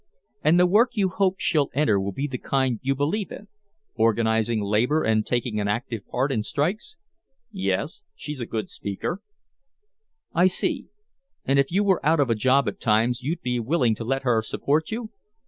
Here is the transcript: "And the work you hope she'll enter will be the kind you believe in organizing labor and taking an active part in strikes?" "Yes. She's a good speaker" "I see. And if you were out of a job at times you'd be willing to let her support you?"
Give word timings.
"And 0.43 0.59
the 0.59 0.65
work 0.65 0.93
you 0.95 1.09
hope 1.09 1.35
she'll 1.37 1.69
enter 1.75 1.99
will 1.99 2.11
be 2.11 2.25
the 2.25 2.39
kind 2.39 2.79
you 2.81 2.95
believe 2.95 3.31
in 3.31 3.49
organizing 3.93 4.59
labor 4.59 5.03
and 5.03 5.23
taking 5.23 5.59
an 5.59 5.67
active 5.67 6.07
part 6.07 6.31
in 6.31 6.41
strikes?" 6.41 6.95
"Yes. 7.51 8.03
She's 8.15 8.41
a 8.41 8.47
good 8.47 8.71
speaker" 8.71 9.21
"I 10.43 10.47
see. 10.47 10.87
And 11.45 11.59
if 11.59 11.71
you 11.71 11.83
were 11.83 12.03
out 12.03 12.19
of 12.19 12.31
a 12.31 12.35
job 12.35 12.67
at 12.67 12.79
times 12.81 13.21
you'd 13.21 13.41
be 13.43 13.59
willing 13.59 13.93
to 13.93 14.03
let 14.03 14.23
her 14.23 14.41
support 14.41 14.89
you?" 14.89 15.11